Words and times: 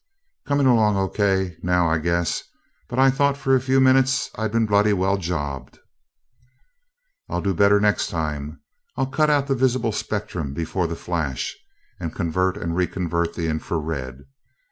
"Coming 0.47 0.65
along 0.65 0.97
O. 0.97 1.07
K. 1.07 1.57
now, 1.61 1.87
I 1.87 1.99
guess 1.99 2.41
but 2.89 2.97
I 2.97 3.11
thought 3.11 3.37
for 3.37 3.53
a 3.53 3.61
few 3.61 3.79
minutes 3.79 4.31
I'd 4.33 4.51
been 4.51 4.65
bloody 4.65 4.93
well 4.93 5.15
jobbed." 5.15 5.77
"I'll 7.29 7.39
do 7.39 7.53
better 7.53 7.79
next 7.79 8.07
time. 8.09 8.61
I'll 8.97 9.05
cut 9.05 9.29
out 9.29 9.45
the 9.45 9.53
visible 9.53 9.91
spectrum 9.91 10.55
before 10.55 10.87
the 10.87 10.95
flash, 10.95 11.55
and 11.99 12.15
convert 12.15 12.57
and 12.57 12.75
reconvert 12.75 13.35
the 13.35 13.47
infra 13.47 13.77
red. 13.77 14.23